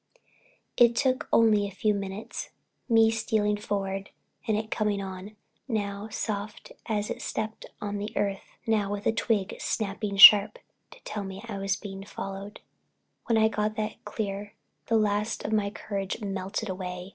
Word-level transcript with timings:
It 0.77 1.05
only 1.31 1.61
took 1.61 1.71
a 1.71 1.75
few 1.75 1.93
minutes—me 1.93 3.11
stealing 3.11 3.55
forward 3.57 4.09
and 4.47 4.57
it 4.57 4.71
coming 4.71 4.99
on, 4.99 5.35
now 5.67 6.09
soft 6.09 6.71
as 6.87 7.11
it 7.11 7.21
stepped 7.21 7.67
on 7.79 7.99
the 7.99 8.09
earth, 8.17 8.57
now 8.65 8.91
with 8.91 9.05
a 9.05 9.11
twig 9.11 9.57
snapping 9.59 10.17
sharp—to 10.17 11.03
tell 11.03 11.23
me 11.23 11.43
I 11.47 11.59
was 11.59 11.75
being 11.75 12.03
followed. 12.03 12.61
When 13.27 13.37
I 13.37 13.47
got 13.47 13.75
that 13.75 14.03
clear, 14.03 14.55
the 14.87 14.97
last 14.97 15.45
of 15.45 15.53
my 15.53 15.69
courage 15.69 16.19
melted 16.19 16.67
away. 16.67 17.09